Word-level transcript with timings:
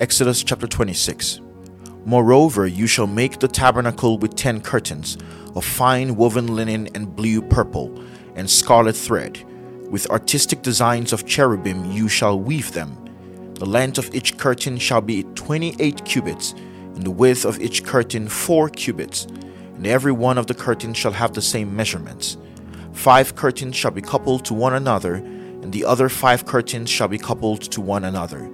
Exodus 0.00 0.44
chapter 0.44 0.68
26. 0.68 1.40
Moreover, 2.04 2.68
you 2.68 2.86
shall 2.86 3.08
make 3.08 3.40
the 3.40 3.48
tabernacle 3.48 4.16
with 4.16 4.36
ten 4.36 4.60
curtains 4.60 5.18
of 5.56 5.64
fine 5.64 6.14
woven 6.14 6.54
linen 6.54 6.88
and 6.94 7.16
blue 7.16 7.42
purple 7.42 8.00
and 8.36 8.48
scarlet 8.48 8.96
thread. 8.96 9.44
With 9.90 10.08
artistic 10.08 10.62
designs 10.62 11.12
of 11.12 11.26
cherubim 11.26 11.90
you 11.90 12.08
shall 12.08 12.38
weave 12.38 12.70
them. 12.74 12.96
The 13.54 13.66
length 13.66 13.98
of 13.98 14.14
each 14.14 14.38
curtain 14.38 14.78
shall 14.78 15.00
be 15.00 15.24
twenty 15.34 15.74
eight 15.80 16.04
cubits, 16.04 16.52
and 16.94 17.02
the 17.02 17.10
width 17.10 17.44
of 17.44 17.58
each 17.58 17.82
curtain 17.82 18.28
four 18.28 18.68
cubits, 18.68 19.24
and 19.24 19.84
every 19.84 20.12
one 20.12 20.38
of 20.38 20.46
the 20.46 20.54
curtains 20.54 20.96
shall 20.96 21.10
have 21.10 21.32
the 21.32 21.42
same 21.42 21.74
measurements. 21.74 22.36
Five 22.92 23.34
curtains 23.34 23.74
shall 23.74 23.90
be 23.90 24.00
coupled 24.00 24.44
to 24.44 24.54
one 24.54 24.74
another, 24.74 25.14
and 25.14 25.72
the 25.72 25.84
other 25.84 26.08
five 26.08 26.46
curtains 26.46 26.88
shall 26.88 27.08
be 27.08 27.18
coupled 27.18 27.62
to 27.62 27.80
one 27.80 28.04
another. 28.04 28.48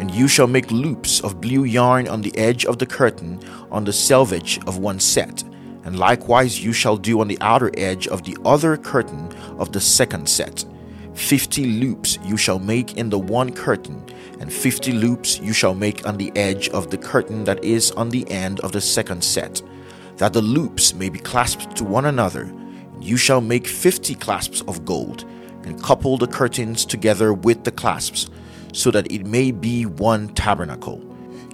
And 0.00 0.10
you 0.10 0.26
shall 0.26 0.48
make 0.48 0.70
loops 0.72 1.20
of 1.20 1.40
blue 1.40 1.64
yarn 1.64 2.08
on 2.08 2.22
the 2.22 2.36
edge 2.36 2.64
of 2.64 2.78
the 2.78 2.86
curtain 2.86 3.38
on 3.70 3.84
the 3.84 3.92
selvage 3.92 4.58
of 4.66 4.78
one 4.78 4.98
set, 4.98 5.44
and 5.84 5.98
likewise 5.98 6.64
you 6.64 6.72
shall 6.72 6.96
do 6.96 7.20
on 7.20 7.28
the 7.28 7.38
outer 7.40 7.70
edge 7.76 8.08
of 8.08 8.24
the 8.24 8.36
other 8.44 8.76
curtain 8.76 9.30
of 9.58 9.72
the 9.72 9.80
second 9.80 10.26
set. 10.26 10.64
Fifty 11.14 11.66
loops 11.66 12.18
you 12.24 12.38
shall 12.38 12.58
make 12.58 12.96
in 12.96 13.10
the 13.10 13.18
one 13.18 13.52
curtain, 13.52 14.02
and 14.40 14.50
fifty 14.50 14.90
loops 14.90 15.38
you 15.38 15.52
shall 15.52 15.74
make 15.74 16.06
on 16.06 16.16
the 16.16 16.32
edge 16.34 16.70
of 16.70 16.90
the 16.90 16.98
curtain 16.98 17.44
that 17.44 17.62
is 17.62 17.92
on 17.92 18.08
the 18.08 18.28
end 18.30 18.58
of 18.60 18.72
the 18.72 18.80
second 18.80 19.22
set, 19.22 19.60
that 20.16 20.32
the 20.32 20.40
loops 20.40 20.94
may 20.94 21.10
be 21.10 21.18
clasped 21.18 21.76
to 21.76 21.84
one 21.84 22.06
another 22.06 22.50
you 23.00 23.16
shall 23.16 23.40
make 23.40 23.66
fifty 23.66 24.14
clasps 24.14 24.60
of 24.62 24.84
gold, 24.84 25.24
and 25.64 25.82
couple 25.82 26.18
the 26.18 26.26
curtains 26.26 26.84
together 26.84 27.32
with 27.32 27.64
the 27.64 27.70
clasps, 27.70 28.28
so 28.72 28.90
that 28.90 29.10
it 29.10 29.26
may 29.26 29.50
be 29.50 29.86
one 29.86 30.28
tabernacle. 30.34 31.00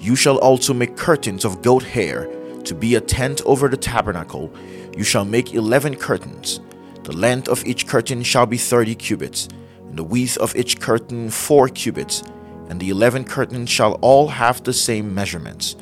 You 0.00 0.16
shall 0.16 0.38
also 0.38 0.74
make 0.74 0.96
curtains 0.96 1.44
of 1.44 1.62
goat 1.62 1.82
hair 1.82 2.28
to 2.64 2.74
be 2.74 2.94
a 2.94 3.00
tent 3.00 3.42
over 3.44 3.68
the 3.68 3.76
tabernacle. 3.76 4.52
You 4.96 5.04
shall 5.04 5.24
make 5.24 5.54
eleven 5.54 5.96
curtains. 5.96 6.60
The 7.04 7.16
length 7.16 7.48
of 7.48 7.64
each 7.64 7.86
curtain 7.86 8.22
shall 8.22 8.46
be 8.46 8.58
thirty 8.58 8.94
cubits, 8.94 9.48
and 9.88 9.98
the 9.98 10.04
width 10.04 10.36
of 10.38 10.54
each 10.56 10.80
curtain 10.80 11.30
four 11.30 11.68
cubits, 11.68 12.22
and 12.68 12.80
the 12.80 12.90
eleven 12.90 13.24
curtains 13.24 13.70
shall 13.70 13.94
all 13.94 14.28
have 14.28 14.62
the 14.64 14.72
same 14.72 15.14
measurements. 15.14 15.76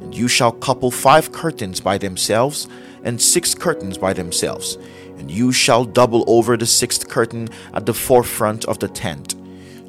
And 0.00 0.14
you 0.14 0.28
shall 0.28 0.52
couple 0.52 0.90
five 0.90 1.32
curtains 1.32 1.80
by 1.80 1.98
themselves, 1.98 2.68
and 3.02 3.20
six 3.20 3.54
curtains 3.54 3.98
by 3.98 4.12
themselves 4.12 4.78
and 5.18 5.30
you 5.30 5.52
shall 5.52 5.84
double 5.84 6.24
over 6.26 6.56
the 6.56 6.66
sixth 6.66 7.08
curtain 7.08 7.48
at 7.74 7.86
the 7.86 7.94
forefront 7.94 8.64
of 8.66 8.78
the 8.78 8.88
tent. 8.88 9.34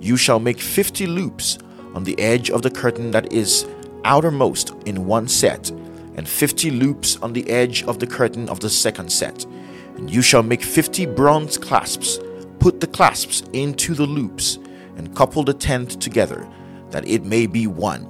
You 0.02 0.18
shall 0.18 0.40
make 0.40 0.60
fifty 0.60 1.08
loops 1.08 1.58
on 1.94 2.04
the 2.04 2.20
edge 2.20 2.50
of 2.50 2.62
the 2.62 2.70
curtain 2.70 3.12
that 3.12 3.32
is 3.34 3.68
outermost 4.06 4.74
in 4.86 5.06
one 5.06 5.28
set, 5.28 5.70
and 6.16 6.28
fifty 6.28 6.72
loops 6.72 7.18
on 7.18 7.34
the 7.34 7.50
edge 7.50 7.84
of 7.84 8.00
the 8.00 8.08
curtain 8.08 8.50
of 8.50 8.60
the 8.60 8.70
second 8.70 9.12
set. 9.12 9.46
And 9.98 10.10
you 10.10 10.22
shall 10.22 10.44
make 10.44 10.64
fifty 10.64 11.06
bronze 11.06 11.58
clasps. 11.58 12.20
Put 12.60 12.80
the 12.80 12.88
clasps 12.88 13.44
into 13.54 13.94
the 13.94 14.06
loops, 14.06 14.58
and 14.98 15.16
couple 15.16 15.44
the 15.44 15.54
tent 15.54 16.02
together, 16.02 16.48
that 16.92 17.08
it 17.08 17.24
may 17.24 17.48
be 17.48 17.68
one. 17.68 18.08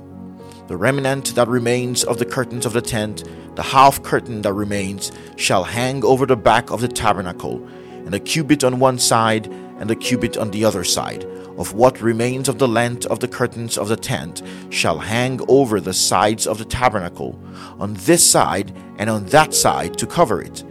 The 0.68 0.78
remnant 0.78 1.36
that 1.36 1.48
remains 1.48 2.04
of 2.04 2.20
the 2.20 2.26
curtains 2.26 2.66
of 2.66 2.74
the 2.74 2.82
tent 2.82 3.24
the 3.60 3.64
half 3.64 4.02
curtain 4.04 4.42
that 4.44 4.54
remains 4.54 5.12
shall 5.36 5.66
hang 5.66 6.02
over 6.06 6.26
the 6.26 6.38
back 6.38 6.72
of 6.72 6.80
the 6.80 6.88
tabernacle, 6.88 7.62
and 8.06 8.16
a 8.16 8.20
cubit 8.20 8.64
on 8.64 8.80
one 8.80 8.98
side 8.98 9.48
and 9.80 9.92
a 9.92 9.96
cubit 9.98 10.38
on 10.38 10.52
the 10.52 10.64
other 10.64 10.86
side. 10.86 11.26
Of 11.60 11.74
what 11.74 12.02
remains 12.02 12.48
of 12.48 12.58
the 12.58 12.70
length 12.70 13.06
of 13.08 13.20
the 13.20 13.28
curtains 13.28 13.78
of 13.78 13.90
the 13.90 13.98
tent 13.98 14.42
shall 14.70 14.98
hang 14.98 15.42
over 15.50 15.82
the 15.82 15.94
sides 15.94 16.48
of 16.48 16.58
the 16.58 16.64
tabernacle, 16.64 17.38
on 17.78 17.96
this 17.96 18.26
side 18.26 18.72
and 18.98 19.10
on 19.10 19.26
that 19.26 19.54
side 19.54 19.98
to 19.98 20.08
cover 20.08 20.42
it. 20.42 20.64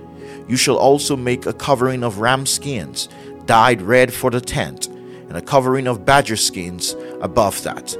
You 0.48 0.56
shall 0.56 0.78
also 0.78 1.14
make 1.14 1.44
a 1.44 1.52
covering 1.52 2.02
of 2.02 2.20
ram 2.20 2.46
skins, 2.46 3.10
dyed 3.44 3.82
red 3.82 4.14
for 4.14 4.30
the 4.30 4.40
tent, 4.40 4.86
and 4.86 5.36
a 5.36 5.42
covering 5.42 5.86
of 5.86 6.06
badger 6.06 6.36
skins 6.36 6.96
above 7.20 7.62
that. 7.64 7.94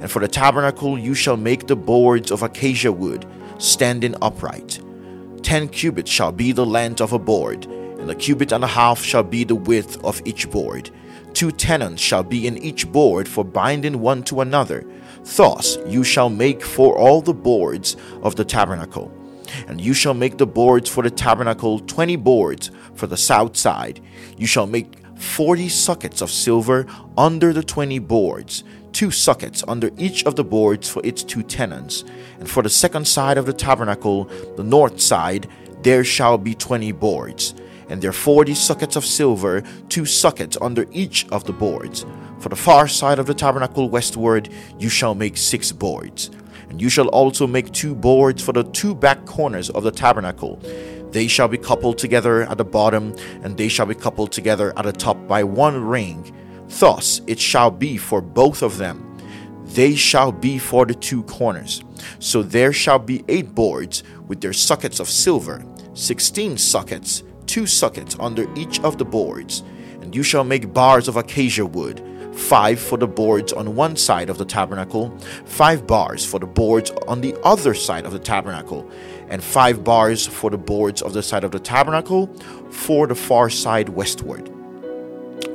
And 0.00 0.10
for 0.10 0.18
the 0.18 0.26
tabernacle 0.26 0.98
you 0.98 1.14
shall 1.14 1.36
make 1.36 1.68
the 1.68 1.76
boards 1.76 2.32
of 2.32 2.42
acacia 2.42 2.90
wood 2.90 3.24
standing 3.58 4.16
upright. 4.20 4.80
Ten 5.42 5.68
cubits 5.68 6.10
shall 6.10 6.32
be 6.32 6.50
the 6.50 6.66
length 6.66 7.00
of 7.00 7.12
a 7.12 7.20
board, 7.20 7.66
and 7.66 8.10
a 8.10 8.16
cubit 8.16 8.50
and 8.50 8.64
a 8.64 8.66
half 8.66 9.00
shall 9.00 9.22
be 9.22 9.44
the 9.44 9.54
width 9.54 10.04
of 10.04 10.20
each 10.24 10.50
board. 10.50 10.90
Two 11.36 11.52
tenons 11.52 12.00
shall 12.00 12.22
be 12.22 12.46
in 12.46 12.56
each 12.56 12.90
board 12.90 13.28
for 13.28 13.44
binding 13.44 14.00
one 14.00 14.22
to 14.22 14.40
another. 14.40 14.86
Thus 15.36 15.76
you 15.86 16.02
shall 16.02 16.30
make 16.30 16.64
for 16.64 16.96
all 16.96 17.20
the 17.20 17.34
boards 17.34 17.94
of 18.22 18.36
the 18.36 18.44
tabernacle. 18.44 19.12
And 19.68 19.78
you 19.78 19.92
shall 19.92 20.14
make 20.14 20.38
the 20.38 20.46
boards 20.46 20.88
for 20.88 21.02
the 21.02 21.10
tabernacle 21.10 21.80
twenty 21.80 22.16
boards 22.16 22.70
for 22.94 23.06
the 23.06 23.18
south 23.18 23.54
side. 23.54 24.00
You 24.38 24.46
shall 24.46 24.66
make 24.66 24.94
forty 25.18 25.68
sockets 25.68 26.22
of 26.22 26.30
silver 26.30 26.86
under 27.18 27.52
the 27.52 27.62
twenty 27.62 27.98
boards 27.98 28.64
two 28.92 29.10
sockets 29.10 29.62
under 29.68 29.90
each 29.98 30.24
of 30.24 30.36
the 30.36 30.44
boards 30.44 30.88
for 30.88 31.04
its 31.04 31.22
two 31.22 31.42
tenons. 31.42 32.02
And 32.38 32.48
for 32.48 32.62
the 32.62 32.70
second 32.70 33.06
side 33.06 33.36
of 33.36 33.44
the 33.44 33.52
tabernacle, 33.52 34.24
the 34.56 34.64
north 34.64 35.02
side, 35.02 35.50
there 35.82 36.02
shall 36.02 36.38
be 36.38 36.54
twenty 36.54 36.92
boards. 36.92 37.54
And 37.88 38.02
there 38.02 38.12
forty 38.12 38.54
sockets 38.54 38.96
of 38.96 39.04
silver, 39.04 39.62
two 39.88 40.04
sockets 40.04 40.56
under 40.60 40.86
each 40.92 41.26
of 41.28 41.44
the 41.44 41.52
boards. 41.52 42.04
For 42.40 42.48
the 42.48 42.56
far 42.56 42.88
side 42.88 43.18
of 43.18 43.26
the 43.26 43.34
tabernacle 43.34 43.88
westward, 43.88 44.48
you 44.78 44.88
shall 44.88 45.14
make 45.14 45.36
six 45.36 45.72
boards. 45.72 46.30
And 46.68 46.80
you 46.80 46.88
shall 46.88 47.08
also 47.08 47.46
make 47.46 47.72
two 47.72 47.94
boards 47.94 48.42
for 48.42 48.52
the 48.52 48.64
two 48.64 48.94
back 48.94 49.24
corners 49.24 49.70
of 49.70 49.84
the 49.84 49.92
tabernacle. 49.92 50.60
They 51.12 51.28
shall 51.28 51.48
be 51.48 51.58
coupled 51.58 51.98
together 51.98 52.42
at 52.42 52.58
the 52.58 52.64
bottom, 52.64 53.14
and 53.42 53.56
they 53.56 53.68
shall 53.68 53.86
be 53.86 53.94
coupled 53.94 54.32
together 54.32 54.72
at 54.76 54.84
the 54.84 54.92
top 54.92 55.28
by 55.28 55.44
one 55.44 55.82
ring 55.82 56.32
Thus 56.68 57.20
it 57.26 57.38
shall 57.38 57.70
be 57.70 57.96
for 57.96 58.20
both 58.20 58.62
of 58.62 58.78
them. 58.78 59.02
They 59.64 59.94
shall 59.94 60.32
be 60.32 60.58
for 60.58 60.86
the 60.86 60.94
two 60.94 61.22
corners. 61.24 61.82
So 62.18 62.42
there 62.42 62.72
shall 62.72 62.98
be 62.98 63.24
eight 63.28 63.54
boards 63.54 64.02
with 64.28 64.40
their 64.40 64.52
sockets 64.52 65.00
of 65.00 65.08
silver, 65.08 65.64
sixteen 65.94 66.56
sockets, 66.56 67.22
two 67.56 67.66
sockets 67.66 68.14
under 68.20 68.46
each 68.54 68.78
of 68.80 68.98
the 68.98 69.04
boards. 69.06 69.62
And 70.02 70.14
you 70.14 70.22
shall 70.22 70.44
make 70.44 70.74
bars 70.74 71.08
of 71.08 71.16
acacia 71.16 71.64
wood, 71.64 72.02
five 72.34 72.78
for 72.78 72.98
the 72.98 73.06
boards 73.06 73.50
on 73.50 73.74
one 73.74 73.96
side 73.96 74.28
of 74.28 74.36
the 74.36 74.44
tabernacle, 74.44 75.16
five 75.46 75.86
bars 75.86 76.22
for 76.22 76.38
the 76.38 76.46
boards 76.46 76.90
on 77.08 77.22
the 77.22 77.34
other 77.44 77.72
side 77.72 78.04
of 78.04 78.12
the 78.12 78.18
tabernacle, 78.18 78.86
and 79.30 79.42
five 79.42 79.82
bars 79.82 80.26
for 80.26 80.50
the 80.50 80.58
boards 80.58 81.00
of 81.00 81.14
the 81.14 81.22
side 81.22 81.44
of 81.44 81.50
the 81.50 81.58
tabernacle 81.58 82.26
for 82.68 83.06
the 83.06 83.14
far 83.14 83.48
side 83.48 83.88
westward. 83.88 84.55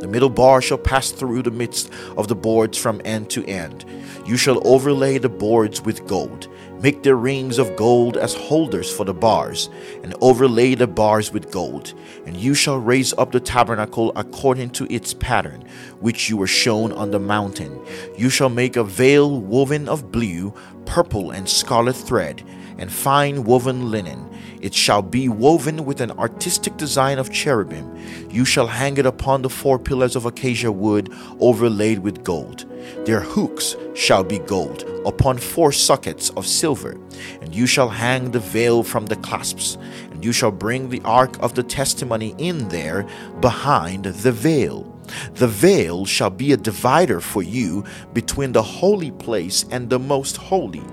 The 0.01 0.07
middle 0.07 0.31
bar 0.31 0.63
shall 0.63 0.79
pass 0.79 1.11
through 1.11 1.43
the 1.43 1.51
midst 1.51 1.91
of 2.17 2.27
the 2.27 2.33
boards 2.33 2.75
from 2.75 3.03
end 3.05 3.29
to 3.29 3.45
end. 3.45 3.85
You 4.25 4.35
shall 4.35 4.59
overlay 4.67 5.19
the 5.19 5.29
boards 5.29 5.83
with 5.83 6.07
gold. 6.07 6.47
Make 6.81 7.03
the 7.03 7.13
rings 7.13 7.59
of 7.59 7.75
gold 7.75 8.17
as 8.17 8.33
holders 8.33 8.91
for 8.91 9.05
the 9.05 9.13
bars, 9.13 9.69
and 10.01 10.15
overlay 10.19 10.73
the 10.73 10.87
bars 10.87 11.31
with 11.31 11.51
gold. 11.51 11.93
And 12.25 12.35
you 12.35 12.55
shall 12.55 12.79
raise 12.79 13.13
up 13.13 13.31
the 13.31 13.39
tabernacle 13.39 14.11
according 14.15 14.71
to 14.71 14.91
its 14.91 15.13
pattern, 15.13 15.63
which 15.99 16.31
you 16.31 16.37
were 16.37 16.47
shown 16.47 16.91
on 16.93 17.11
the 17.11 17.19
mountain. 17.19 17.79
You 18.17 18.31
shall 18.31 18.49
make 18.49 18.77
a 18.77 18.83
veil 18.83 19.39
woven 19.39 19.87
of 19.87 20.11
blue, 20.11 20.55
purple, 20.85 21.29
and 21.29 21.47
scarlet 21.47 21.95
thread, 21.95 22.41
and 22.77 22.91
fine 22.91 23.43
woven 23.43 23.91
linen 23.91 24.27
it 24.61 24.75
shall 24.75 25.01
be 25.01 25.27
woven 25.27 25.85
with 25.85 26.01
an 26.01 26.11
artistic 26.11 26.77
design 26.77 27.17
of 27.17 27.31
cherubim. 27.31 27.97
You 28.29 28.45
shall 28.45 28.67
hang 28.67 28.97
it 28.97 29.07
upon 29.07 29.41
the 29.41 29.49
four 29.49 29.79
pillars 29.79 30.15
of 30.15 30.25
acacia 30.25 30.71
wood 30.71 31.11
overlaid 31.39 31.99
with 31.99 32.23
gold. 32.23 32.65
Their 33.05 33.21
hooks 33.21 33.75
shall 33.93 34.23
be 34.23 34.39
gold, 34.39 34.83
upon 35.05 35.37
four 35.37 35.71
sockets 35.71 36.29
of 36.31 36.45
silver. 36.45 36.97
And 37.41 37.53
you 37.53 37.65
shall 37.65 37.89
hang 37.89 38.31
the 38.31 38.39
veil 38.39 38.83
from 38.83 39.05
the 39.05 39.15
clasps. 39.15 39.77
And 40.11 40.23
you 40.23 40.31
shall 40.31 40.51
bring 40.51 40.89
the 40.89 41.01
ark 41.03 41.37
of 41.41 41.55
the 41.55 41.63
testimony 41.63 42.35
in 42.37 42.69
there 42.69 43.07
behind 43.39 44.05
the 44.05 44.31
veil. 44.31 44.87
The 45.33 45.47
veil 45.47 46.05
shall 46.05 46.29
be 46.29 46.53
a 46.53 46.57
divider 46.57 47.19
for 47.19 47.43
you 47.43 47.83
between 48.13 48.51
the 48.51 48.63
holy 48.63 49.11
place 49.11 49.65
and 49.71 49.89
the 49.89 49.99
most 49.99 50.37
holy 50.37 50.83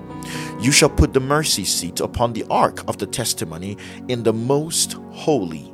you 0.59 0.71
shall 0.71 0.89
put 0.89 1.13
the 1.13 1.19
mercy 1.19 1.63
seat 1.63 2.01
upon 2.01 2.33
the 2.33 2.45
ark 2.49 2.83
of 2.87 2.97
the 2.97 3.07
testimony 3.07 3.77
in 4.09 4.23
the 4.23 4.33
most 4.33 4.93
holy. 5.11 5.73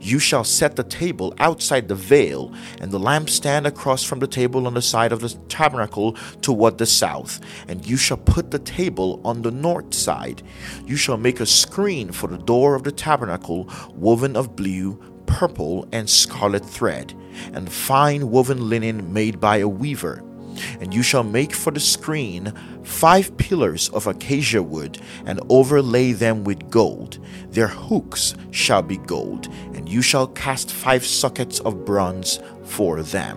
You 0.00 0.18
shall 0.18 0.44
set 0.44 0.76
the 0.76 0.84
table 0.84 1.34
outside 1.38 1.88
the 1.88 1.94
veil, 1.94 2.52
and 2.80 2.90
the 2.90 3.00
lampstand 3.00 3.66
across 3.66 4.04
from 4.04 4.18
the 4.18 4.26
table 4.26 4.66
on 4.66 4.74
the 4.74 4.82
side 4.82 5.12
of 5.12 5.20
the 5.20 5.30
tabernacle 5.48 6.12
toward 6.40 6.78
the 6.78 6.86
south. 6.86 7.40
And 7.68 7.86
you 7.86 7.96
shall 7.96 8.16
put 8.16 8.50
the 8.50 8.58
table 8.58 9.20
on 9.24 9.42
the 9.42 9.50
north 9.50 9.94
side. 9.94 10.42
You 10.86 10.96
shall 10.96 11.16
make 11.16 11.40
a 11.40 11.46
screen 11.46 12.12
for 12.12 12.28
the 12.28 12.38
door 12.38 12.74
of 12.74 12.84
the 12.84 12.92
tabernacle, 12.92 13.68
woven 13.94 14.36
of 14.36 14.56
blue, 14.56 15.00
purple, 15.26 15.86
and 15.92 16.08
scarlet 16.08 16.64
thread, 16.64 17.14
and 17.52 17.70
fine 17.70 18.30
woven 18.30 18.68
linen 18.68 19.12
made 19.12 19.40
by 19.40 19.58
a 19.58 19.68
weaver 19.68 20.22
And 20.80 20.94
you 20.94 21.02
shall 21.02 21.24
make 21.24 21.54
for 21.54 21.70
the 21.70 21.80
screen 21.80 22.52
five 22.82 23.36
pillars 23.36 23.88
of 23.90 24.06
acacia 24.06 24.62
wood, 24.62 24.98
and 25.26 25.40
overlay 25.48 26.12
them 26.12 26.44
with 26.44 26.70
gold. 26.70 27.18
Their 27.50 27.68
hooks 27.68 28.34
shall 28.50 28.82
be 28.82 28.98
gold, 28.98 29.48
and 29.74 29.88
you 29.88 30.02
shall 30.02 30.26
cast 30.26 30.72
five 30.72 31.04
sockets 31.04 31.60
of 31.60 31.84
bronze 31.84 32.40
for 32.64 33.02
them. 33.02 33.36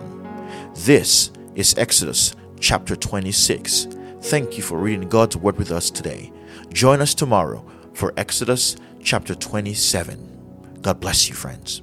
This 0.74 1.30
is 1.54 1.74
Exodus 1.76 2.34
chapter 2.60 2.96
26. 2.96 3.88
Thank 4.22 4.56
you 4.56 4.62
for 4.62 4.78
reading 4.78 5.08
God's 5.08 5.36
Word 5.36 5.58
with 5.58 5.70
us 5.70 5.90
today. 5.90 6.32
Join 6.72 7.00
us 7.00 7.14
tomorrow 7.14 7.64
for 7.92 8.14
Exodus 8.16 8.76
chapter 9.02 9.34
27. 9.34 10.78
God 10.80 11.00
bless 11.00 11.28
you, 11.28 11.34
friends. 11.34 11.82